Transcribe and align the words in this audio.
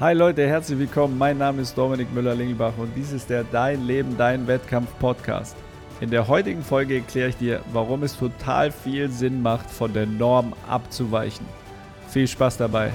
Hi 0.00 0.14
Leute, 0.14 0.46
herzlich 0.46 0.78
willkommen. 0.78 1.18
Mein 1.18 1.38
Name 1.38 1.60
ist 1.60 1.76
Dominik 1.76 2.14
Müller-Lingelbach 2.14 2.74
und 2.78 2.94
dies 2.94 3.10
ist 3.10 3.28
der 3.30 3.42
Dein 3.42 3.84
Leben, 3.84 4.16
Dein 4.16 4.46
Wettkampf 4.46 4.96
Podcast. 5.00 5.56
In 6.00 6.08
der 6.08 6.28
heutigen 6.28 6.62
Folge 6.62 6.98
erkläre 6.98 7.30
ich 7.30 7.36
dir, 7.36 7.62
warum 7.72 8.04
es 8.04 8.16
total 8.16 8.70
viel 8.70 9.10
Sinn 9.10 9.42
macht, 9.42 9.68
von 9.68 9.92
der 9.92 10.06
Norm 10.06 10.54
abzuweichen. 10.68 11.44
Viel 12.06 12.28
Spaß 12.28 12.58
dabei. 12.58 12.92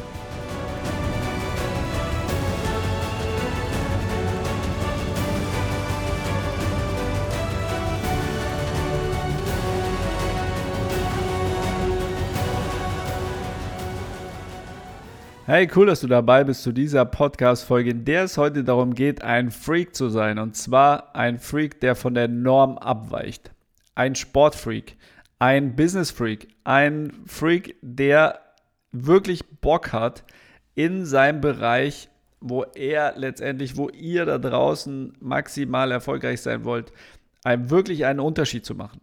Hey, 15.46 15.70
cool, 15.76 15.88
dass 15.88 16.00
du 16.00 16.08
dabei 16.08 16.46
bist 16.46 16.64
zu 16.64 16.72
dieser 16.72 17.04
Podcast-Folge, 17.04 17.90
in 17.90 18.06
der 18.06 18.24
es 18.24 18.38
heute 18.38 18.64
darum 18.64 18.94
geht, 18.94 19.26
ein 19.26 19.52
Freak 19.52 19.94
zu 19.94 20.08
sein. 20.08 20.40
Und 20.40 20.56
zwar 20.56 21.18
ein 21.18 21.38
Freak, 21.38 21.82
der 21.82 21.96
von 21.96 22.14
der 22.14 22.30
Norm 22.30 22.78
abweicht. 22.78 23.52
Ein 23.94 24.16
Sportfreak, 24.16 24.96
ein 25.40 25.76
Business-Freak, 25.76 26.48
ein 26.64 27.12
Freak, 27.26 27.76
der 27.82 28.40
wirklich 28.94 29.46
Bock 29.60 29.92
hat 29.92 30.24
in 30.76 31.06
seinem 31.06 31.42
Bereich, 31.42 32.08
wo 32.40 32.64
er 32.64 33.16
letztendlich, 33.18 33.76
wo 33.76 33.90
ihr 33.90 34.26
da 34.26 34.38
draußen 34.38 35.18
maximal 35.20 35.92
erfolgreich 35.92 36.42
sein 36.42 36.64
wollt, 36.64 36.94
einem 37.44 37.70
wirklich 37.70 38.06
einen 38.06 38.22
Unterschied 38.22 38.66
zu 38.66 38.76
machen. 38.76 39.02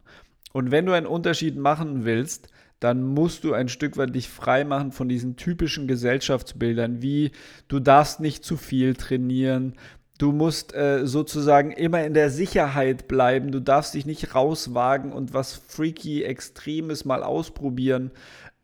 Und 0.55 0.71
wenn 0.71 0.87
du 0.87 0.93
einen 0.93 1.07
Unterschied 1.07 1.59
machen 1.59 2.07
willst, 2.07 2.49
dann 2.81 3.05
musst 3.05 3.45
du 3.45 3.53
ein 3.53 3.69
Stück 3.69 3.97
weit 3.97 4.15
dich 4.15 4.29
frei 4.29 4.65
machen 4.65 4.91
von 4.91 5.09
diesen 5.09 5.37
typischen 5.37 5.87
Gesellschaftsbildern, 5.87 7.03
wie 7.03 7.31
du 7.69 7.79
darfst 7.79 8.21
nicht 8.21 8.43
zu 8.45 8.57
viel 8.57 8.95
trainieren, 8.95 9.75
du 10.21 10.33
musst 10.33 10.75
äh, 10.75 11.07
sozusagen 11.07 11.73
immer 11.73 12.05
in 12.05 12.15
der 12.15 12.31
Sicherheit 12.31 13.09
bleiben, 13.09 13.53
du 13.53 13.61
darfst 13.61 13.95
dich 13.95 14.07
nicht 14.07 14.35
rauswagen 14.35 15.13
und 15.13 15.33
was 15.35 15.55
freaky, 15.55 16.25
extremes 16.25 17.05
mal 17.05 17.23
ausprobieren. 17.23 18.11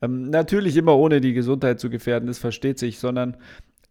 Ähm, 0.03 0.31
natürlich 0.31 0.77
immer 0.77 0.97
ohne 0.97 1.21
die 1.21 1.33
Gesundheit 1.33 1.81
zu 1.81 1.91
gefährden, 1.91 2.27
das 2.27 2.39
versteht 2.39 2.79
sich, 2.79 2.99
sondern 2.99 3.37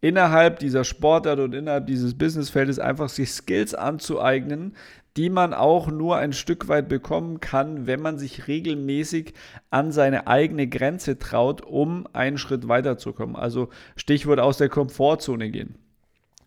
innerhalb 0.00 0.58
dieser 0.60 0.84
Sportart 0.84 1.40
und 1.40 1.54
innerhalb 1.54 1.86
dieses 1.86 2.16
Businessfeldes 2.16 2.78
einfach 2.78 3.08
sich 3.08 3.32
Skills 3.32 3.74
anzueignen, 3.74 4.74
die 5.16 5.30
man 5.30 5.54
auch 5.54 5.88
nur 5.88 6.16
ein 6.16 6.32
Stück 6.32 6.68
weit 6.68 6.88
bekommen 6.88 7.40
kann, 7.40 7.86
wenn 7.86 8.00
man 8.00 8.18
sich 8.18 8.48
regelmäßig 8.48 9.32
an 9.70 9.90
seine 9.90 10.26
eigene 10.26 10.68
Grenze 10.68 11.18
traut, 11.18 11.62
um 11.62 12.06
einen 12.12 12.36
Schritt 12.36 12.68
weiterzukommen. 12.68 13.34
Also 13.34 13.70
Stichwort 13.96 14.40
aus 14.40 14.58
der 14.58 14.68
Komfortzone 14.68 15.50
gehen. 15.50 15.76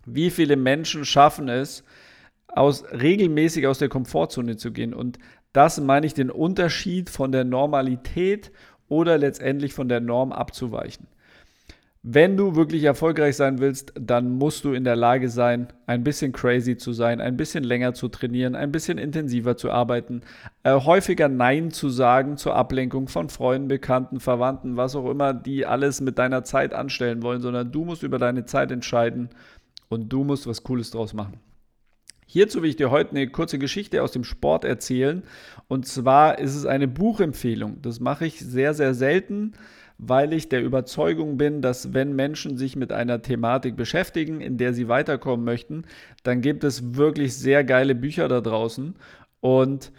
Wie 0.06 0.30
viele 0.30 0.56
Menschen 0.56 1.04
schaffen 1.04 1.50
es, 1.50 1.84
aus, 2.48 2.84
regelmäßig 2.92 3.68
aus 3.68 3.80
der 3.80 3.90
Komfortzone 3.90 4.58
zu 4.58 4.72
gehen? 4.72 4.94
Und 4.94 5.18
das 5.52 5.80
meine 5.80 6.06
ich 6.06 6.14
den 6.14 6.30
Unterschied 6.30 7.10
von 7.10 7.32
der 7.32 7.44
Normalität 7.44 8.52
oder 8.88 9.18
letztendlich 9.18 9.74
von 9.74 9.90
der 9.90 10.00
Norm 10.00 10.32
abzuweichen. 10.32 11.08
Wenn 12.02 12.38
du 12.38 12.56
wirklich 12.56 12.86
erfolgreich 12.86 13.36
sein 13.36 13.60
willst, 13.60 13.92
dann 14.00 14.32
musst 14.32 14.64
du 14.64 14.72
in 14.72 14.86
der 14.86 14.96
Lage 14.96 15.28
sein, 15.28 15.68
ein 15.86 16.02
bisschen 16.02 16.32
crazy 16.32 16.78
zu 16.78 16.94
sein, 16.94 17.20
ein 17.20 17.36
bisschen 17.36 17.66
länger 17.66 17.94
zu 17.94 18.08
trainieren, 18.08 18.56
ein 18.56 18.72
bisschen 18.72 18.98
intensiver 18.98 19.58
zu 19.58 19.70
arbeiten, 19.70 20.22
äh, 20.64 20.80
häufiger 20.80 21.28
Nein 21.28 21.72
zu 21.72 21.90
sagen 21.90 22.38
zur 22.38 22.56
Ablenkung 22.56 23.10
von 23.10 23.28
Freunden, 23.28 23.68
Bekannten, 23.68 24.22
Verwandten, 24.22 24.78
was 24.78 24.96
auch 24.96 25.10
immer, 25.10 25.34
die 25.34 25.66
alles 25.66 26.00
mit 26.00 26.18
deiner 26.18 26.46
Zeit 26.46 26.74
anstellen 26.74 27.22
wollen, 27.22 27.42
sondern 27.42 27.70
du 27.74 27.84
musst 27.84 28.04
über 28.04 28.18
deine 28.18 28.46
Zeit 28.46 28.72
entscheiden 28.72 29.28
und 29.90 30.08
du 30.08 30.24
musst 30.24 30.48
was 30.48 30.64
Cooles 30.64 30.92
draus 30.92 31.14
machen. 31.14 31.42
Hierzu 32.26 32.62
will 32.62 32.70
ich 32.70 32.78
dir 32.78 32.92
heute 32.92 33.12
eine 33.12 33.28
kurze 33.28 33.60
Geschichte 33.60 34.04
aus 34.04 34.12
dem 34.12 34.24
Sport 34.24 34.64
erzählen. 34.64 35.24
Und 35.68 35.88
zwar 35.88 36.38
ist 36.38 36.56
es 36.56 36.68
eine 36.68 36.88
Buchempfehlung. 36.88 37.82
Das 37.82 38.00
mache 38.00 38.28
ich 38.28 38.40
sehr, 38.40 38.76
sehr 38.76 38.94
selten 38.94 39.54
weil 40.00 40.32
ich 40.32 40.48
der 40.48 40.64
Überzeugung 40.64 41.38
bin, 41.38 41.62
dass 41.62 41.94
wenn 41.94 42.16
Menschen 42.16 42.58
sich 42.58 42.78
mit 42.78 42.92
einer 42.94 43.22
Thematik 43.22 43.76
beschäftigen, 43.76 44.40
in 44.40 44.58
der 44.58 44.74
sie 44.74 44.88
weiterkommen 44.88 45.46
möchten, 45.46 45.84
dann 46.24 46.42
gibt 46.42 46.64
es 46.64 46.96
wirklich 46.96 47.36
sehr 47.36 47.66
geile 47.66 47.96
Bücher 47.96 48.30
da 48.30 48.40
draußen. 48.40 48.96
Und 49.42 49.92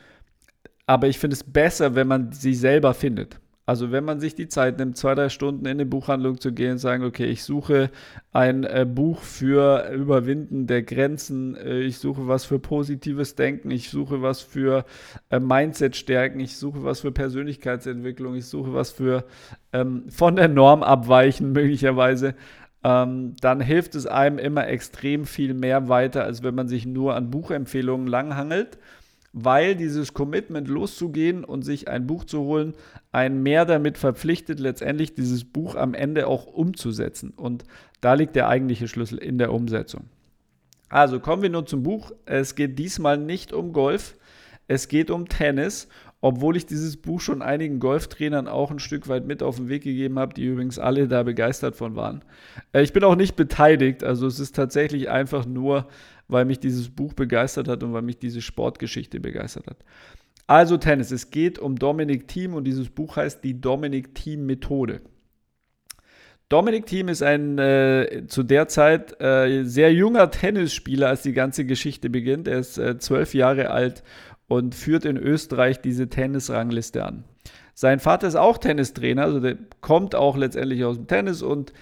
aber 0.86 1.06
ich 1.06 1.18
finde 1.18 1.34
es 1.34 1.44
besser, 1.44 1.94
wenn 1.94 2.08
man 2.08 2.32
sie 2.32 2.54
selber 2.54 2.94
findet. 2.94 3.39
Also 3.70 3.92
wenn 3.92 4.04
man 4.04 4.18
sich 4.18 4.34
die 4.34 4.48
Zeit 4.48 4.80
nimmt, 4.80 4.96
zwei, 4.96 5.14
drei 5.14 5.28
Stunden 5.28 5.64
in 5.64 5.70
eine 5.70 5.86
Buchhandlung 5.86 6.40
zu 6.40 6.50
gehen 6.50 6.72
und 6.72 6.78
sagen, 6.78 7.04
okay, 7.04 7.26
ich 7.26 7.44
suche 7.44 7.92
ein 8.32 8.64
äh, 8.64 8.84
Buch 8.84 9.20
für 9.20 9.92
Überwinden 9.92 10.66
der 10.66 10.82
Grenzen, 10.82 11.54
äh, 11.54 11.78
ich 11.78 11.98
suche 11.98 12.26
was 12.26 12.44
für 12.44 12.58
positives 12.58 13.36
Denken, 13.36 13.70
ich 13.70 13.88
suche 13.88 14.22
was 14.22 14.40
für 14.40 14.84
äh, 15.28 15.38
Mindset 15.38 15.94
stärken, 15.94 16.40
ich 16.40 16.56
suche 16.56 16.82
was 16.82 16.98
für 17.02 17.12
Persönlichkeitsentwicklung, 17.12 18.34
ich 18.34 18.46
suche 18.46 18.74
was 18.74 18.90
für 18.90 19.22
ähm, 19.72 20.10
von 20.10 20.34
der 20.34 20.48
Norm 20.48 20.82
abweichen 20.82 21.52
möglicherweise, 21.52 22.34
ähm, 22.82 23.36
dann 23.40 23.60
hilft 23.60 23.94
es 23.94 24.04
einem 24.04 24.40
immer 24.40 24.66
extrem 24.66 25.26
viel 25.26 25.54
mehr 25.54 25.88
weiter, 25.88 26.24
als 26.24 26.42
wenn 26.42 26.56
man 26.56 26.66
sich 26.66 26.86
nur 26.86 27.14
an 27.14 27.30
Buchempfehlungen 27.30 28.08
langhangelt 28.08 28.78
weil 29.32 29.76
dieses 29.76 30.12
Commitment 30.12 30.68
loszugehen 30.68 31.44
und 31.44 31.62
sich 31.62 31.88
ein 31.88 32.06
Buch 32.06 32.24
zu 32.24 32.40
holen, 32.40 32.74
einen 33.12 33.42
mehr 33.42 33.64
damit 33.64 33.98
verpflichtet, 33.98 34.58
letztendlich 34.58 35.14
dieses 35.14 35.44
Buch 35.44 35.76
am 35.76 35.94
Ende 35.94 36.26
auch 36.26 36.46
umzusetzen. 36.46 37.30
Und 37.36 37.64
da 38.00 38.14
liegt 38.14 38.34
der 38.34 38.48
eigentliche 38.48 38.88
Schlüssel 38.88 39.18
in 39.18 39.38
der 39.38 39.52
Umsetzung. 39.52 40.04
Also 40.88 41.20
kommen 41.20 41.42
wir 41.42 41.50
nun 41.50 41.66
zum 41.66 41.84
Buch. 41.84 42.10
Es 42.26 42.56
geht 42.56 42.78
diesmal 42.78 43.16
nicht 43.18 43.52
um 43.52 43.72
Golf, 43.72 44.16
es 44.66 44.88
geht 44.88 45.10
um 45.10 45.28
Tennis, 45.28 45.88
obwohl 46.20 46.56
ich 46.56 46.66
dieses 46.66 46.96
Buch 46.96 47.20
schon 47.20 47.42
einigen 47.42 47.80
Golftrainern 47.80 48.46
auch 48.46 48.70
ein 48.70 48.78
Stück 48.78 49.08
weit 49.08 49.26
mit 49.26 49.42
auf 49.42 49.56
den 49.56 49.68
Weg 49.68 49.84
gegeben 49.84 50.18
habe, 50.18 50.34
die 50.34 50.44
übrigens 50.44 50.78
alle 50.78 51.08
da 51.08 51.22
begeistert 51.22 51.76
von 51.76 51.96
waren. 51.96 52.22
Äh, 52.72 52.82
ich 52.82 52.92
bin 52.92 53.04
auch 53.04 53.16
nicht 53.16 53.36
beteiligt, 53.36 54.04
also 54.04 54.26
es 54.26 54.38
ist 54.38 54.54
tatsächlich 54.54 55.08
einfach 55.08 55.46
nur 55.46 55.86
weil 56.30 56.44
mich 56.44 56.60
dieses 56.60 56.88
Buch 56.88 57.12
begeistert 57.12 57.68
hat 57.68 57.82
und 57.82 57.92
weil 57.92 58.02
mich 58.02 58.18
diese 58.18 58.40
Sportgeschichte 58.40 59.20
begeistert 59.20 59.66
hat. 59.66 59.78
Also 60.46 60.76
Tennis, 60.76 61.10
es 61.10 61.30
geht 61.30 61.58
um 61.58 61.76
Dominic 61.76 62.26
Thiem 62.26 62.54
und 62.54 62.64
dieses 62.64 62.88
Buch 62.90 63.16
heißt 63.16 63.44
die 63.44 63.60
Dominic 63.60 64.14
Thiem 64.14 64.46
Methode. 64.46 65.00
Dominic 66.48 66.86
Thiem 66.86 67.08
ist 67.08 67.22
ein 67.22 67.58
äh, 67.58 68.24
zu 68.26 68.42
der 68.42 68.66
Zeit 68.66 69.20
äh, 69.20 69.62
sehr 69.62 69.92
junger 69.94 70.32
Tennisspieler, 70.32 71.08
als 71.08 71.22
die 71.22 71.32
ganze 71.32 71.64
Geschichte 71.64 72.10
beginnt. 72.10 72.48
Er 72.48 72.58
ist 72.58 72.78
äh, 72.78 72.98
zwölf 72.98 73.34
Jahre 73.34 73.70
alt 73.70 74.02
und 74.48 74.74
führt 74.74 75.04
in 75.04 75.16
Österreich 75.16 75.80
diese 75.80 76.08
Tennisrangliste 76.08 77.04
an. 77.04 77.22
Sein 77.74 78.00
Vater 78.00 78.26
ist 78.26 78.34
auch 78.34 78.58
Tennistrainer, 78.58 79.22
also 79.22 79.38
der 79.38 79.56
kommt 79.80 80.16
auch 80.16 80.36
letztendlich 80.36 80.84
aus 80.84 80.96
dem 80.96 81.06
Tennis 81.06 81.40
und 81.40 81.72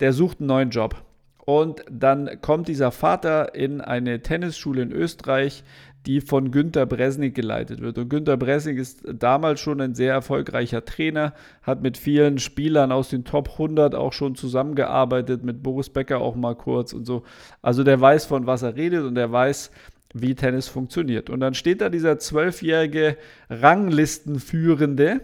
der 0.00 0.12
sucht 0.12 0.40
einen 0.40 0.48
neuen 0.48 0.68
Job. 0.68 1.02
Und 1.48 1.82
dann 1.90 2.42
kommt 2.42 2.68
dieser 2.68 2.90
Vater 2.90 3.54
in 3.54 3.80
eine 3.80 4.20
Tennisschule 4.20 4.82
in 4.82 4.92
Österreich, 4.92 5.64
die 6.04 6.20
von 6.20 6.50
Günter 6.50 6.84
Bresnik 6.84 7.34
geleitet 7.34 7.80
wird. 7.80 7.96
Und 7.96 8.10
Günter 8.10 8.36
Bresnik 8.36 8.76
ist 8.76 9.00
damals 9.10 9.58
schon 9.58 9.80
ein 9.80 9.94
sehr 9.94 10.12
erfolgreicher 10.12 10.84
Trainer, 10.84 11.32
hat 11.62 11.80
mit 11.80 11.96
vielen 11.96 12.38
Spielern 12.38 12.92
aus 12.92 13.08
den 13.08 13.24
Top 13.24 13.52
100 13.52 13.94
auch 13.94 14.12
schon 14.12 14.34
zusammengearbeitet, 14.34 15.42
mit 15.42 15.62
Boris 15.62 15.88
Becker 15.88 16.18
auch 16.18 16.36
mal 16.36 16.54
kurz 16.54 16.92
und 16.92 17.06
so. 17.06 17.22
Also 17.62 17.82
der 17.82 17.98
weiß, 17.98 18.26
von 18.26 18.46
was 18.46 18.60
er 18.60 18.76
redet 18.76 19.06
und 19.06 19.14
der 19.14 19.32
weiß, 19.32 19.70
wie 20.12 20.34
Tennis 20.34 20.68
funktioniert. 20.68 21.30
Und 21.30 21.40
dann 21.40 21.54
steht 21.54 21.80
da 21.80 21.88
dieser 21.88 22.18
zwölfjährige 22.18 23.16
Ranglistenführende, 23.48 25.22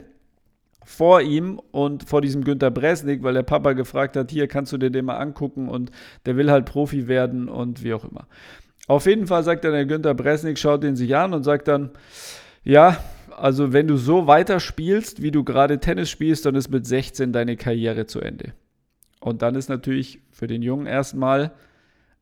vor 0.85 1.23
ihm 1.23 1.61
und 1.71 2.09
vor 2.09 2.21
diesem 2.21 2.45
Günter 2.45 2.71
Bresnik, 2.71 3.23
weil 3.23 3.35
der 3.35 3.43
Papa 3.43 3.73
gefragt 3.73 4.17
hat, 4.17 4.31
hier 4.31 4.49
kannst 4.49 4.73
du 4.73 4.79
dir 4.79 4.91
den 4.91 5.05
mal 5.05 5.17
angucken 5.17 5.69
und 5.69 5.91
der 6.27 6.37
will 6.37 6.51
halt 6.51 6.67
Profi 6.67 7.09
werden 7.09 7.49
und 7.49 7.83
wie 7.83 7.95
auch 7.95 8.05
immer. 8.05 8.27
Auf 8.87 9.07
jeden 9.07 9.27
Fall 9.27 9.43
sagt 9.45 9.65
dann 9.65 9.73
der 9.73 9.87
Günter 9.87 10.15
Bresnik, 10.15 10.59
schaut 10.59 10.83
den 10.83 10.97
sich 10.97 11.17
an 11.17 11.33
und 11.33 11.43
sagt 11.43 11.69
dann, 11.69 11.91
ja, 12.63 12.99
also 13.37 13.73
wenn 13.73 13.89
du 13.89 13.97
so 13.97 14.27
weiterspielst, 14.27 15.23
wie 15.23 15.31
du 15.31 15.45
gerade 15.45 15.81
Tennis 15.81 16.11
spielst, 16.11 16.47
dann 16.47 16.55
ist 16.55 16.71
mit 16.71 16.87
16 16.87 17.33
deine 17.33 17.57
Karriere 17.57 18.07
zu 18.07 18.21
Ende. 18.21 18.53
Und 19.21 19.43
dann 19.43 19.55
ist 19.55 19.69
natürlich 19.69 20.21
für 20.33 20.47
den 20.47 20.63
Jungen 20.63 20.87
erstmal 20.87 21.53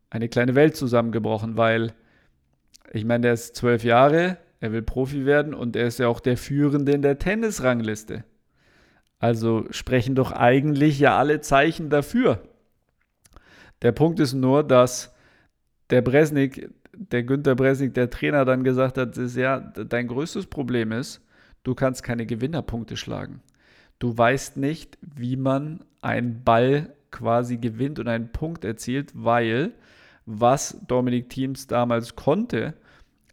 eine 0.09 0.29
kleine 0.29 0.55
Welt 0.55 0.77
zusammengebrochen, 0.77 1.57
weil 1.57 1.93
ich 2.93 3.05
meine, 3.05 3.23
der 3.23 3.33
ist 3.33 3.57
zwölf 3.57 3.83
Jahre, 3.85 4.37
er 4.61 4.73
will 4.73 4.83
Profi 4.83 5.27
werden 5.27 5.55
und 5.55 5.75
er 5.75 5.87
ist 5.87 5.99
ja 5.99 6.09
auch 6.09 6.21
der 6.21 6.37
Führende 6.37 6.93
in 6.93 7.03
der 7.03 7.19
Tennisrangliste. 7.19 8.25
Also 9.23 9.67
sprechen 9.71 10.17
doch 10.17 10.33
eigentlich 10.33 10.99
ja 10.99 11.17
alle 11.17 11.41
Zeichen 11.41 11.91
dafür. 11.91 12.43
Der 13.81 13.93
Punkt 13.93 14.19
ist 14.19 14.33
nur, 14.33 14.65
dass 14.65 15.15
der 15.91 16.03
Bresnik, 16.03 16.71
der 16.93 17.23
Günther 17.23 17.55
Bresnik, 17.55 17.95
der 17.95 18.11
Trainer, 18.11 18.45
dann 18.45 18.65
gesagt 18.65 18.99
hat, 18.99 19.17
ist 19.17 19.37
ja, 19.37 19.61
dein 19.61 20.09
größtes 20.09 20.47
Problem 20.47 20.91
ist, 20.91 21.25
du 21.63 21.77
kannst 21.77 22.03
keine 22.03 22.27
Gewinnerpunkte 22.27 22.97
schlagen. 22.97 23.43
Du 24.01 24.19
weißt 24.19 24.57
nicht, 24.57 24.99
wie 25.01 25.37
man 25.37 25.85
einen 26.01 26.43
Ball 26.43 26.93
quasi 27.13 27.59
gewinnt 27.59 28.01
und 28.01 28.09
einen 28.09 28.33
Punkt 28.33 28.65
erzielt, 28.65 29.13
weil 29.15 29.73
was 30.27 30.81
Dominik 30.89 31.29
Teams 31.29 31.69
damals 31.69 32.17
konnte, 32.17 32.75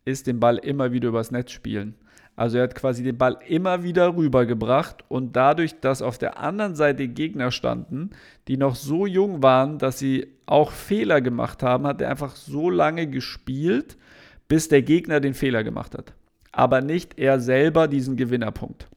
ist 0.06 0.27
den 0.27 0.39
Ball 0.39 0.57
immer 0.59 0.92
wieder 0.92 1.09
übers 1.09 1.31
Netz 1.31 1.50
spielen. 1.51 1.95
Also 2.39 2.57
er 2.57 2.63
hat 2.63 2.75
quasi 2.75 3.03
den 3.03 3.18
Ball 3.18 3.38
immer 3.50 3.83
wieder 3.83 4.15
rübergebracht 4.15 5.03
und 5.09 5.36
dadurch, 5.36 5.81
dass 5.81 6.01
auf 6.01 6.18
der 6.18 6.39
anderen 6.39 6.74
Seite 6.74 7.09
Gegner 7.09 7.51
standen, 7.51 8.12
die 8.47 8.56
noch 8.56 8.75
so 8.75 9.06
jung 9.06 9.44
waren, 9.44 9.77
dass 9.77 10.00
sie 10.00 10.25
auch 10.45 10.71
Fehler 10.71 11.19
gemacht 11.19 11.63
haben, 11.63 11.86
hat 11.86 12.00
er 12.00 12.09
einfach 12.09 12.38
so 12.38 12.69
lange 12.69 13.07
gespielt, 13.07 13.97
bis 14.47 14.69
der 14.69 14.83
Gegner 14.83 15.19
den 15.19 15.33
Fehler 15.33 15.65
gemacht 15.65 15.97
hat. 15.97 16.13
Aber 16.53 16.80
nicht 16.80 17.19
er 17.19 17.41
selber 17.41 17.89
diesen 17.89 18.15
Gewinnerpunkt. 18.15 18.88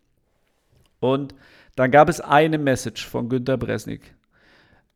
Und 1.00 1.34
dann 1.74 1.90
gab 1.90 2.08
es 2.08 2.20
eine 2.20 2.58
Message 2.58 3.08
von 3.08 3.28
Günter 3.28 3.56
Bresnik 3.56 4.14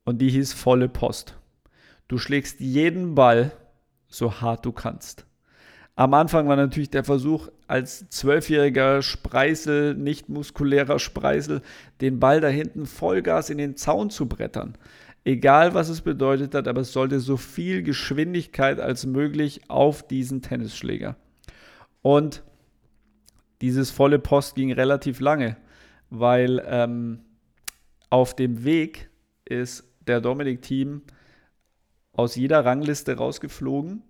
und 0.04 0.18
die 0.18 0.28
hieß 0.28 0.52
volle 0.52 0.88
Post. 0.88 1.36
Du 2.06 2.16
schlägst 2.16 2.60
jeden 2.60 3.16
Ball 3.16 3.50
so 4.06 4.40
hart 4.40 4.64
du 4.64 4.70
kannst. 4.70 5.25
Am 5.98 6.12
Anfang 6.12 6.46
war 6.46 6.56
natürlich 6.56 6.90
der 6.90 7.04
Versuch, 7.04 7.48
als 7.66 8.10
zwölfjähriger 8.10 9.00
Spreißel, 9.00 9.94
nicht 9.94 10.28
muskulärer 10.28 10.98
Spreißel, 10.98 11.62
den 12.02 12.20
Ball 12.20 12.42
da 12.42 12.48
hinten 12.48 12.84
Vollgas 12.84 13.48
in 13.48 13.56
den 13.56 13.76
Zaun 13.76 14.10
zu 14.10 14.28
brettern. 14.28 14.76
Egal, 15.24 15.72
was 15.72 15.88
es 15.88 16.02
bedeutet 16.02 16.54
hat, 16.54 16.68
aber 16.68 16.82
es 16.82 16.92
sollte 16.92 17.18
so 17.18 17.38
viel 17.38 17.82
Geschwindigkeit 17.82 18.78
als 18.78 19.06
möglich 19.06 19.62
auf 19.68 20.06
diesen 20.06 20.42
Tennisschläger. 20.42 21.16
Und 22.02 22.42
dieses 23.62 23.90
volle 23.90 24.18
Post 24.18 24.54
ging 24.54 24.72
relativ 24.72 25.18
lange, 25.20 25.56
weil 26.10 26.62
ähm, 26.66 27.20
auf 28.10 28.36
dem 28.36 28.64
Weg 28.64 29.08
ist 29.46 29.82
der 30.06 30.20
Dominik-Team 30.20 31.00
aus 32.12 32.36
jeder 32.36 32.66
Rangliste 32.66 33.16
rausgeflogen. 33.16 34.02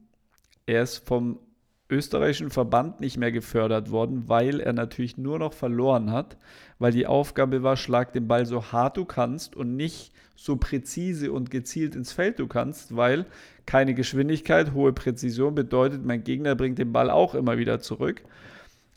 Er 0.66 0.82
ist 0.82 1.06
vom 1.06 1.38
österreichischen 1.88 2.50
Verband 2.50 3.00
nicht 3.00 3.16
mehr 3.16 3.30
gefördert 3.30 3.90
worden, 3.90 4.28
weil 4.28 4.60
er 4.60 4.72
natürlich 4.72 5.16
nur 5.16 5.38
noch 5.38 5.52
verloren 5.52 6.10
hat, 6.10 6.36
weil 6.78 6.92
die 6.92 7.06
Aufgabe 7.06 7.62
war, 7.62 7.76
schlag 7.76 8.12
den 8.12 8.26
Ball 8.26 8.44
so 8.46 8.72
hart 8.72 8.96
du 8.96 9.04
kannst 9.04 9.54
und 9.54 9.76
nicht 9.76 10.12
so 10.34 10.56
präzise 10.56 11.32
und 11.32 11.50
gezielt 11.50 11.94
ins 11.94 12.12
Feld 12.12 12.38
du 12.38 12.46
kannst, 12.46 12.96
weil 12.96 13.26
keine 13.64 13.94
Geschwindigkeit, 13.94 14.74
hohe 14.74 14.92
Präzision 14.92 15.54
bedeutet, 15.54 16.04
mein 16.04 16.24
Gegner 16.24 16.54
bringt 16.54 16.78
den 16.78 16.92
Ball 16.92 17.10
auch 17.10 17.34
immer 17.34 17.56
wieder 17.56 17.80
zurück. 17.80 18.22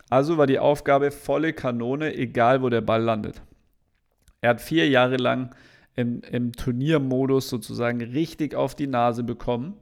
Also 0.09 0.37
war 0.37 0.47
die 0.47 0.59
Aufgabe 0.59 1.11
volle 1.11 1.53
Kanone, 1.53 2.15
egal 2.15 2.61
wo 2.61 2.69
der 2.69 2.81
Ball 2.81 3.01
landet. 3.01 3.41
Er 4.41 4.51
hat 4.51 4.61
vier 4.61 4.89
Jahre 4.89 5.17
lang 5.17 5.53
im, 5.95 6.21
im 6.21 6.53
Turniermodus 6.53 7.49
sozusagen 7.49 8.01
richtig 8.01 8.55
auf 8.55 8.73
die 8.73 8.87
Nase 8.87 9.23
bekommen. 9.23 9.75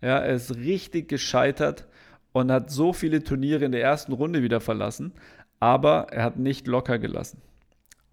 Ja, 0.00 0.18
er 0.18 0.34
ist 0.34 0.56
richtig 0.56 1.08
gescheitert 1.08 1.86
und 2.34 2.50
hat 2.50 2.68
so 2.68 2.92
viele 2.92 3.22
Turniere 3.22 3.64
in 3.64 3.72
der 3.72 3.82
ersten 3.82 4.12
Runde 4.12 4.42
wieder 4.42 4.60
verlassen, 4.60 5.12
aber 5.60 6.08
er 6.10 6.24
hat 6.24 6.36
nicht 6.36 6.66
locker 6.66 6.98
gelassen. 6.98 7.40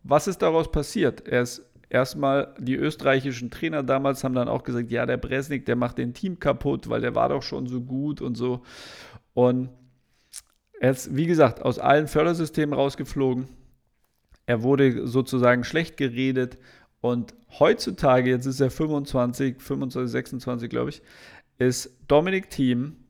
Was 0.04 0.28
ist 0.28 0.44
daraus 0.44 0.72
passiert? 0.72 1.28
Er 1.28 1.42
ist 1.42 1.66
erstmal, 1.90 2.54
die 2.60 2.76
österreichischen 2.76 3.50
Trainer 3.50 3.82
damals 3.82 4.24
haben 4.24 4.36
dann 4.36 4.48
auch 4.48 4.64
gesagt, 4.64 4.92
ja, 4.92 5.08
der 5.08 5.18
Bresnik, 5.18 5.66
der 5.66 5.76
macht 5.76 5.98
den 5.98 6.14
Team 6.14 6.40
kaputt, 6.40 6.88
weil 6.88 7.02
der 7.02 7.16
war 7.16 7.30
doch 7.30 7.42
schon 7.42 7.66
so 7.66 7.82
gut 7.82 8.22
und 8.22 8.36
so. 8.36 8.62
Und 9.34 9.70
er 10.80 10.92
ist, 10.92 11.16
wie 11.16 11.26
gesagt, 11.26 11.64
aus 11.64 11.80
allen 11.80 12.08
Fördersystemen 12.08 12.76
rausgeflogen. 12.76 13.48
Er 14.46 14.62
wurde 14.62 15.08
sozusagen 15.08 15.64
schlecht 15.64 15.98
geredet 15.98 16.60
und 17.02 17.34
heutzutage, 17.60 18.30
jetzt 18.30 18.46
ist 18.46 18.60
er 18.60 18.70
25, 18.70 19.60
25, 19.60 20.12
26, 20.12 20.70
glaube 20.70 20.92
ich, 20.92 21.02
ist 21.58 21.98
Dominik 22.08 22.52
Thiem 22.52 23.01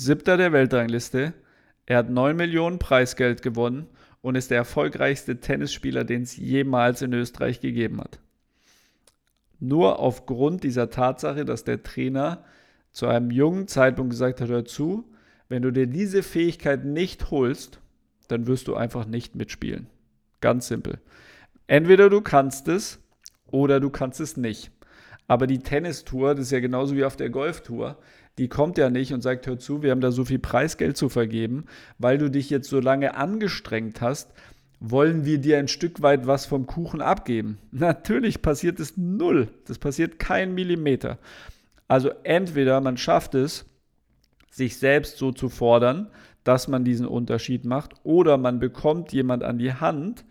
Siebter 0.00 0.36
der 0.36 0.52
Weltrangliste. 0.52 1.34
Er 1.84 1.96
hat 1.96 2.08
9 2.08 2.36
Millionen 2.36 2.78
Preisgeld 2.78 3.42
gewonnen 3.42 3.88
und 4.22 4.36
ist 4.36 4.52
der 4.52 4.58
erfolgreichste 4.58 5.40
Tennisspieler, 5.40 6.04
den 6.04 6.22
es 6.22 6.36
jemals 6.36 7.02
in 7.02 7.12
Österreich 7.12 7.60
gegeben 7.60 8.00
hat. 8.00 8.20
Nur 9.58 9.98
aufgrund 9.98 10.62
dieser 10.62 10.90
Tatsache, 10.90 11.44
dass 11.44 11.64
der 11.64 11.82
Trainer 11.82 12.44
zu 12.92 13.08
einem 13.08 13.32
jungen 13.32 13.66
Zeitpunkt 13.66 14.10
gesagt 14.10 14.40
hat, 14.40 14.48
hör 14.48 14.64
zu, 14.64 15.04
wenn 15.48 15.62
du 15.62 15.72
dir 15.72 15.88
diese 15.88 16.22
Fähigkeit 16.22 16.84
nicht 16.84 17.32
holst, 17.32 17.80
dann 18.28 18.46
wirst 18.46 18.68
du 18.68 18.76
einfach 18.76 19.04
nicht 19.04 19.34
mitspielen. 19.34 19.88
Ganz 20.40 20.68
simpel. 20.68 21.00
Entweder 21.66 22.08
du 22.08 22.20
kannst 22.20 22.68
es 22.68 23.00
oder 23.48 23.80
du 23.80 23.90
kannst 23.90 24.20
es 24.20 24.36
nicht. 24.36 24.70
Aber 25.28 25.46
die 25.46 25.60
Tennistour, 25.60 26.34
das 26.34 26.46
ist 26.46 26.50
ja 26.52 26.60
genauso 26.60 26.96
wie 26.96 27.04
auf 27.04 27.14
der 27.14 27.30
Golftour, 27.30 27.98
die 28.38 28.48
kommt 28.48 28.78
ja 28.78 28.88
nicht 28.88 29.12
und 29.12 29.20
sagt, 29.20 29.46
hör 29.46 29.58
zu, 29.58 29.82
wir 29.82 29.90
haben 29.90 30.00
da 30.00 30.10
so 30.10 30.24
viel 30.24 30.38
Preisgeld 30.38 30.96
zu 30.96 31.08
vergeben, 31.08 31.66
weil 31.98 32.18
du 32.18 32.30
dich 32.30 32.50
jetzt 32.50 32.68
so 32.68 32.80
lange 32.80 33.14
angestrengt 33.14 34.00
hast, 34.00 34.32
wollen 34.80 35.24
wir 35.24 35.38
dir 35.38 35.58
ein 35.58 35.68
Stück 35.68 36.02
weit 36.02 36.26
was 36.26 36.46
vom 36.46 36.66
Kuchen 36.66 37.02
abgeben. 37.02 37.58
Natürlich 37.70 38.42
passiert 38.42 38.80
es 38.80 38.96
null. 38.96 39.48
Das 39.66 39.78
passiert 39.78 40.18
kein 40.18 40.54
Millimeter. 40.54 41.18
Also 41.88 42.10
entweder 42.22 42.80
man 42.80 42.96
schafft 42.96 43.34
es, 43.34 43.66
sich 44.50 44.78
selbst 44.78 45.18
so 45.18 45.30
zu 45.30 45.48
fordern, 45.48 46.08
dass 46.44 46.68
man 46.68 46.84
diesen 46.84 47.06
Unterschied 47.06 47.64
macht, 47.66 47.94
oder 48.04 48.38
man 48.38 48.58
bekommt 48.58 49.12
jemand 49.12 49.42
an 49.42 49.58
die 49.58 49.74
Hand, 49.74 50.24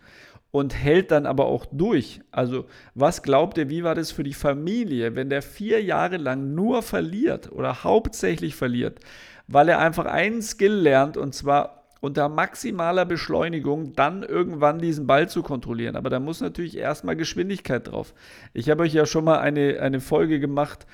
und 0.50 0.74
hält 0.74 1.10
dann 1.10 1.26
aber 1.26 1.46
auch 1.46 1.66
durch. 1.70 2.20
Also 2.30 2.66
was 2.94 3.22
glaubt 3.22 3.58
ihr, 3.58 3.68
wie 3.68 3.84
war 3.84 3.94
das 3.94 4.10
für 4.10 4.22
die 4.22 4.34
Familie, 4.34 5.14
wenn 5.14 5.30
der 5.30 5.42
vier 5.42 5.82
Jahre 5.82 6.16
lang 6.16 6.54
nur 6.54 6.82
verliert 6.82 7.52
oder 7.52 7.84
hauptsächlich 7.84 8.54
verliert, 8.54 9.00
weil 9.46 9.68
er 9.68 9.78
einfach 9.78 10.06
einen 10.06 10.42
Skill 10.42 10.74
lernt 10.74 11.16
und 11.16 11.34
zwar 11.34 11.78
unter 12.00 12.28
maximaler 12.28 13.04
Beschleunigung 13.04 13.92
dann 13.94 14.22
irgendwann 14.22 14.78
diesen 14.78 15.06
Ball 15.06 15.28
zu 15.28 15.42
kontrollieren. 15.42 15.96
Aber 15.96 16.10
da 16.10 16.20
muss 16.20 16.40
natürlich 16.40 16.76
erstmal 16.76 17.16
Geschwindigkeit 17.16 17.88
drauf. 17.88 18.14
Ich 18.54 18.70
habe 18.70 18.84
euch 18.84 18.94
ja 18.94 19.04
schon 19.04 19.24
mal 19.24 19.40
eine, 19.40 19.80
eine 19.80 20.00
Folge 20.00 20.38
gemacht 20.38 20.86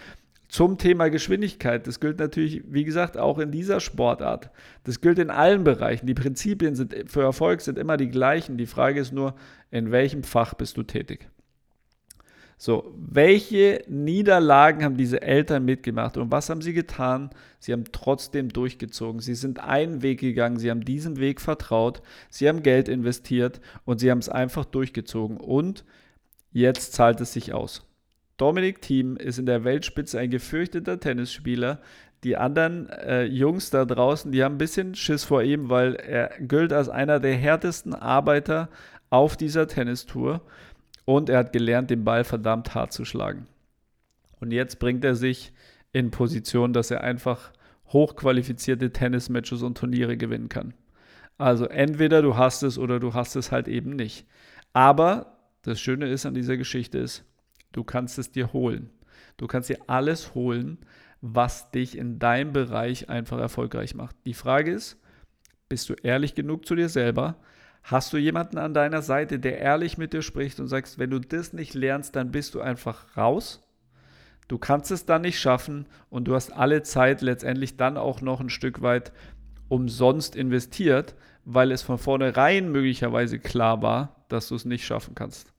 zum 0.55 0.79
Thema 0.79 1.11
Geschwindigkeit. 1.11 1.85
Das 1.89 1.99
gilt 1.99 2.21
natürlich, 2.21 2.63
wie 2.69 2.85
gesagt, 2.85 3.19
auch 3.19 3.41
in 3.41 3.51
dieser 3.51 3.81
Sportart. 3.81 4.51
Das 4.85 5.01
gilt 5.01 5.19
in 5.19 5.31
allen 5.31 5.65
Bereichen. 5.65 6.07
Die 6.07 6.15
Prinzipien 6.15 6.77
sind 6.77 6.95
für 7.07 7.23
Erfolg 7.23 7.61
sind 7.61 7.77
immer 7.77 7.97
die 7.97 8.09
gleichen. 8.09 8.57
Die 8.57 8.67
Frage 8.67 9.01
ist 9.01 9.13
nur, 9.13 9.35
in 9.73 9.91
welchem 9.91 10.23
Fach 10.23 10.55
bist 10.55 10.77
du 10.77 10.85
tätig? 10.85 11.29
So, 12.57 12.95
welche 12.97 13.83
Niederlagen 13.89 14.85
haben 14.85 14.97
diese 14.97 15.23
Eltern 15.23 15.65
mitgemacht 15.65 16.17
und 16.17 16.31
was 16.31 16.49
haben 16.49 16.63
sie 16.63 16.73
getan? 16.73 17.31
Sie 17.59 17.73
haben 17.73 17.87
trotzdem 17.91 18.49
durchgezogen. 18.49 19.21
Sie 19.21 19.35
sind 19.35 19.59
einen 19.59 20.03
Weg 20.03 20.21
gegangen, 20.21 20.61
sie 20.61 20.71
haben 20.71 20.85
diesem 20.85 21.19
Weg 21.19 21.41
vertraut, 21.41 22.01
sie 22.31 22.49
haben 22.49 22.63
Geld 22.63 22.89
investiert 22.89 23.61
und 23.85 23.99
sie 23.99 24.09
haben 24.09 24.21
es 24.21 24.29
einfach 24.29 24.67
durchgezogen. 24.67 25.37
Und 25.37 25.85
jetzt 26.53 26.93
zahlt 26.93 27.21
es 27.21 27.33
sich 27.33 27.53
aus. 27.53 27.85
Dominik 28.37 28.83
Thiem 28.83 29.17
ist 29.17 29.39
in 29.39 29.47
der 29.47 29.65
Weltspitze 29.65 30.19
ein 30.19 30.31
gefürchteter 30.31 30.99
Tennisspieler. 30.99 31.81
Die 32.25 32.37
anderen 32.37 32.89
äh, 32.89 33.25
Jungs 33.25 33.71
da 33.71 33.85
draußen, 33.85 34.33
die 34.33 34.43
haben 34.43 34.55
ein 34.55 34.59
bisschen 34.59 34.95
Schiss 34.95 35.25
vor 35.25 35.43
ihm, 35.43 35.69
weil 35.69 35.95
er 35.95 36.31
gilt 36.41 36.73
als 36.73 36.89
einer 36.89 37.21
der 37.21 37.35
härtesten 37.35 37.95
Arbeiter 37.95 38.71
auf 39.11 39.37
dieser 39.37 39.69
Tennistour 39.69 40.41
und 41.05 41.29
er 41.29 41.39
hat 41.39 41.53
gelernt, 41.53 41.91
den 41.91 42.05
Ball 42.05 42.25
verdammt 42.25 42.75
hart 42.75 42.93
zu 42.93 43.05
schlagen. 43.05 43.47
Und 44.41 44.53
jetzt 44.53 44.79
bringt 44.79 45.05
er 45.05 45.15
sich 45.15 45.53
in 45.93 46.11
Position, 46.11 46.73
dass 46.73 46.91
er 46.91 47.03
einfach 47.03 47.53
hochqualifizierte 47.93 48.91
Tennismatches 48.91 49.63
und 49.63 49.79
Turniere 49.79 50.17
gewinnen 50.17 50.49
kann. 50.49 50.75
Also 51.39 51.67
entweder 51.67 52.23
du 52.23 52.37
hast 52.37 52.63
es 52.63 52.79
oder 52.79 53.01
du 53.01 53.15
hast 53.15 53.37
es 53.37 53.53
halt 53.53 53.69
eben 53.69 53.91
nicht. 53.97 54.27
Aber 54.73 55.39
das 55.63 55.81
Schöne 55.81 56.09
ist 56.09 56.27
an 56.27 56.35
dieser 56.35 56.57
Geschichte 56.57 56.99
ist, 56.99 57.25
Du 57.75 57.83
kannst 57.83 58.19
es 58.19 58.31
dir 58.31 58.53
holen. 58.53 58.91
Du 59.37 59.49
kannst 59.49 59.69
dir 59.69 59.79
alles 59.89 60.35
holen, 60.35 60.79
was 61.21 61.73
dich 61.73 61.99
in 61.99 62.21
deinem 62.21 62.53
Bereich 62.53 63.09
einfach 63.09 63.39
erfolgreich 63.39 63.97
macht. 63.97 64.15
Die 64.27 64.35
Frage 64.35 64.71
ist, 64.71 64.97
bist 65.69 65.89
du 65.89 65.95
ehrlich 65.95 66.37
genug 66.37 66.67
zu 66.67 66.77
dir 66.77 66.89
selber? 66.89 67.37
Hast 67.83 68.13
du 68.13 68.17
jemanden 68.17 68.59
an 68.59 68.75
deiner 68.75 69.03
Seite, 69.03 69.41
der 69.41 69.59
ehrlich 69.59 69.99
mit 69.99 70.13
dir 70.13 70.23
spricht 70.23 70.61
und 70.61 70.69
sagst, 70.69 71.01
wenn 71.01 71.11
du 71.11 71.19
das 71.19 71.53
nicht 71.53 71.75
lernst, 71.75 72.15
dann 72.15 72.31
bist 72.31 72.55
du 72.55 72.61
einfach 72.61 73.17
raus? 73.17 73.67
Du 74.47 74.57
kannst 74.59 74.93
es 74.93 75.05
dann 75.05 75.23
nicht 75.23 75.41
schaffen 75.41 75.87
und 76.11 76.27
du 76.27 76.35
hast 76.35 76.53
alle 76.53 76.83
Zeit 76.83 77.23
letztendlich 77.23 77.77
dann 77.77 77.97
auch 77.97 78.21
noch 78.21 78.41
ein 78.41 78.51
Stück 78.51 78.83
weit 78.83 79.13
umsonst 79.69 80.37
investiert, 80.37 81.17
weil 81.45 81.73
es 81.73 81.83
von 81.83 81.99
vornherein 81.99 82.71
möglicherweise 82.71 83.41
klar 83.41 83.83
war, 83.83 84.25
dass 84.29 84.49
du 84.49 84.55
es 84.55 84.65
nicht 84.65 84.87
schaffen 84.87 85.15
kannst. 85.15 85.54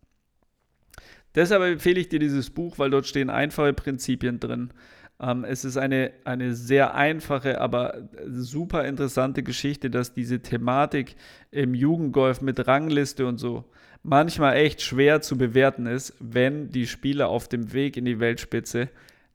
Deshalb 1.35 1.63
empfehle 1.63 1.99
ich 1.99 2.09
dir 2.09 2.19
dieses 2.19 2.49
Buch, 2.49 2.79
weil 2.79 2.89
dort 2.89 3.05
stehen 3.05 3.29
einfache 3.29 3.73
Prinzipien 3.73 4.39
drin. 4.39 4.71
Ähm, 5.19 5.43
es 5.43 5.65
ist 5.65 5.77
eine, 5.77 6.11
eine 6.23 6.53
sehr 6.53 6.95
einfache, 6.95 7.61
aber 7.61 8.09
super 8.27 8.85
interessante 8.85 9.43
Geschichte, 9.43 9.89
dass 9.89 10.13
diese 10.13 10.41
Thematik 10.41 11.15
im 11.51 11.73
Jugendgolf 11.73 12.41
mit 12.41 12.67
Rangliste 12.67 13.25
und 13.25 13.37
so 13.37 13.65
manchmal 14.03 14.57
echt 14.57 14.81
schwer 14.81 15.21
zu 15.21 15.37
bewerten 15.37 15.87
ist, 15.87 16.13
wenn 16.19 16.69
die 16.69 16.87
Spieler 16.87 17.29
auf 17.29 17.47
dem 17.47 17.73
Weg 17.73 17.97
in 17.97 18.05
die 18.05 18.19
Weltspitze 18.19 18.89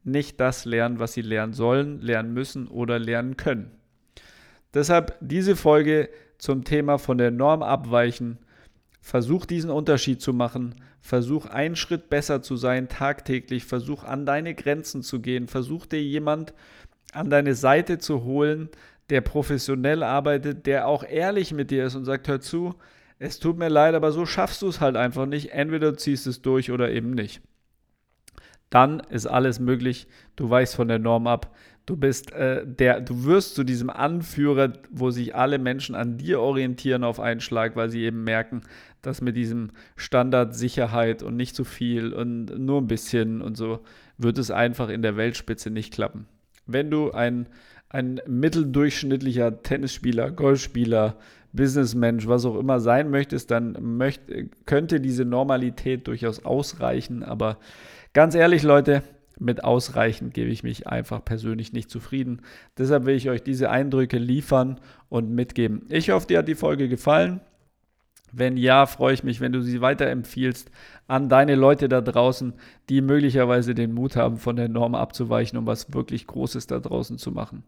nicht 0.05 0.41
das 0.41 0.65
lernen, 0.65 0.99
was 0.99 1.13
sie 1.13 1.23
lernen 1.23 1.53
sollen, 1.53 2.01
lernen 2.01 2.33
müssen 2.33 2.69
oder 2.69 2.99
lernen 2.99 3.37
können. 3.37 3.71
Deshalb 4.73 5.17
diese 5.21 5.57
Folge 5.57 6.09
zum 6.39 6.65
Thema 6.65 6.99
von 6.99 7.19
der 7.19 7.31
Norm 7.31 7.63
abweichen. 7.63 8.39
Versuch 9.01 9.47
diesen 9.47 9.71
Unterschied 9.71 10.21
zu 10.21 10.33
machen. 10.33 10.75
Versuch 11.01 11.47
einen 11.47 11.77
Schritt 11.77 12.11
besser 12.11 12.43
zu 12.43 12.57
sein 12.57 12.89
tagtäglich. 12.89 13.65
Versuch 13.65 14.05
an 14.05 14.27
deine 14.27 14.55
Grenzen 14.55 15.03
zu 15.03 15.21
gehen. 15.21 15.49
Versuch 15.49 15.87
dir 15.87 16.03
jemand 16.03 16.53
an 17.13 17.31
deine 17.31 17.55
Seite 17.55 17.99
zu 17.99 18.23
holen, 18.25 18.69
der 19.09 19.21
professionell 19.21 20.03
arbeitet, 20.03 20.67
der 20.67 20.87
auch 20.87 21.03
ehrlich 21.03 21.53
mit 21.53 21.71
dir 21.71 21.87
ist 21.87 21.97
und 21.97 22.05
sagt, 22.05 22.29
hör 22.29 22.41
zu, 22.41 22.75
es 23.19 23.39
tut 23.39 23.59
mir 23.59 23.69
leid, 23.69 23.95
aber 23.95 24.13
so 24.13 24.25
schaffst 24.25 24.63
du 24.63 24.69
es 24.69 24.81
halt 24.81 24.97
einfach 24.97 25.27
nicht. 25.27 25.53
Entweder 25.53 25.93
du 25.93 25.99
ziehst 25.99 26.27
es 26.27 26.43
durch 26.43 26.71
oder 26.71 26.91
eben 26.91 27.11
nicht. 27.11 27.43
Dann 28.71 29.01
ist 29.01 29.27
alles 29.27 29.61
möglich. 29.61 30.07
Du 30.37 30.49
weichst 30.49 30.77
von 30.77 30.89
der 30.89 30.99
Norm 30.99 31.27
ab. 31.27 31.55
Du 31.87 31.97
bist 31.97 32.33
äh, 32.33 32.65
der, 32.65 33.01
du 33.01 33.25
wirst 33.25 33.57
zu 33.57 33.65
diesem 33.65 33.91
Anführer, 33.91 34.75
wo 34.91 35.11
sich 35.11 35.35
alle 35.35 35.59
Menschen 35.59 35.97
an 35.97 36.19
dir 36.19 36.41
orientieren 36.41 37.03
auf 37.03 37.19
einen 37.19 37.41
Schlag, 37.41 37.75
weil 37.75 37.91
sie 37.91 38.05
eben 38.05 38.23
merken, 38.23 38.63
dass 39.03 39.21
mit 39.21 39.35
diesem 39.35 39.71
Standard 39.97 40.55
Sicherheit 40.55 41.23
und 41.25 41.37
nicht 41.37 41.57
zu 41.57 41.65
viel 41.65 42.13
und 42.13 42.59
nur 42.59 42.81
ein 42.81 42.87
bisschen 42.87 43.43
und 43.43 43.57
so 43.57 43.81
wird 44.19 44.39
es 44.39 44.51
einfach 44.51 44.89
in 44.89 45.03
der 45.03 45.17
Weltspitze 45.17 45.71
nicht 45.71 45.93
klappen. 45.93 46.27
Wenn 46.67 46.91
du 46.91 47.11
ein, 47.11 47.49
ein 47.89 48.21
mitteldurchschnittlicher 48.27 49.63
Tennisspieler, 49.63 50.31
Golfspieler, 50.31 51.17
Businessmensch, 51.53 52.29
was 52.29 52.45
auch 52.45 52.59
immer 52.59 52.79
sein 52.79 53.11
möchtest, 53.11 53.51
dann 53.51 53.77
möcht, 53.97 54.21
könnte 54.67 55.01
diese 55.01 55.25
Normalität 55.25 56.07
durchaus 56.07 56.45
ausreichen. 56.45 57.25
Aber 57.25 57.59
ganz 58.13 58.35
ehrlich, 58.35 58.63
Leute, 58.63 59.03
mit 59.39 59.65
ausreichend 59.65 60.35
gebe 60.35 60.51
ich 60.51 60.63
mich 60.63 60.87
einfach 60.87 61.25
persönlich 61.25 61.73
nicht 61.73 61.91
zufrieden. 61.91 62.43
Deshalb 62.77 63.07
will 63.07 63.17
ich 63.17 63.31
euch 63.31 63.43
diese 63.43 63.71
Eindrücke 63.71 64.19
liefern 64.19 64.81
und 65.09 65.31
mitgeben. 65.31 65.87
Ich 65.89 66.11
hoffe, 66.11 66.27
dir 66.27 66.39
hat 66.39 66.49
die 66.49 66.55
Folge 66.55 66.89
gefallen. 66.89 67.41
Wenn 68.33 68.57
ja, 68.57 68.87
freue 68.87 69.15
ich 69.15 69.25
mich, 69.25 69.41
wenn 69.41 69.53
du 69.53 69.61
sie 69.61 69.81
weiterempfiehlst 69.81 70.71
an 71.09 71.29
deine 71.29 71.57
Leute 71.57 71.89
da 71.89 72.01
draußen, 72.01 72.53
die 72.89 73.01
möglicherweise 73.01 73.75
den 73.75 73.93
Mut 73.93 74.15
haben, 74.15 74.37
von 74.37 74.57
der 74.57 74.69
Norm 74.69 74.95
abzuweichen, 74.95 75.59
um 75.59 75.67
was 75.67 75.93
wirklich 75.93 76.27
Großes 76.27 76.69
da 76.69 76.79
draußen 76.79 77.19
zu 77.19 77.33
machen. 77.33 77.65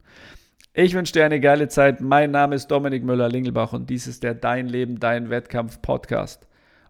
Ich 0.74 0.94
wünsche 0.94 1.14
dir 1.14 1.24
eine 1.24 1.40
geile 1.40 1.68
Zeit. 1.68 2.00
Mein 2.00 2.30
Name 2.30 2.54
ist 2.54 2.68
Dominik 2.68 3.02
Müller-Lingelbach 3.02 3.72
und 3.72 3.90
dies 3.90 4.06
ist 4.06 4.22
der 4.22 4.34
Dein 4.34 4.68
Leben, 4.68 5.00
Dein 5.00 5.30
Wettkampf 5.30 5.82
Podcast. 5.82 6.46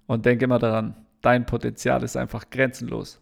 Und 0.07 0.27
denke 0.27 0.45
immer 0.45 0.59
daran, 0.59 0.95
dein 1.23 1.47
Potenzial 1.47 2.03
ist 2.03 2.17
einfach 2.17 2.51
grenzenlos. 2.51 3.22